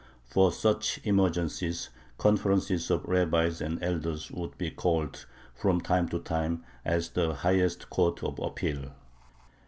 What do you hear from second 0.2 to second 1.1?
For such